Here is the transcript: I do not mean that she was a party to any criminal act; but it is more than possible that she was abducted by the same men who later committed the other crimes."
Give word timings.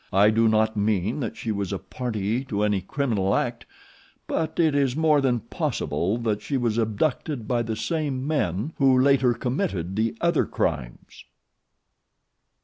I 0.11 0.31
do 0.31 0.47
not 0.47 0.75
mean 0.75 1.19
that 1.19 1.37
she 1.37 1.51
was 1.51 1.71
a 1.71 1.77
party 1.77 2.43
to 2.45 2.63
any 2.63 2.81
criminal 2.81 3.35
act; 3.35 3.67
but 4.25 4.59
it 4.59 4.73
is 4.73 4.95
more 4.95 5.21
than 5.21 5.41
possible 5.41 6.17
that 6.17 6.41
she 6.41 6.57
was 6.57 6.79
abducted 6.79 7.47
by 7.47 7.61
the 7.61 7.75
same 7.75 8.25
men 8.25 8.73
who 8.79 8.99
later 8.99 9.35
committed 9.35 9.95
the 9.95 10.17
other 10.19 10.47
crimes." 10.47 11.25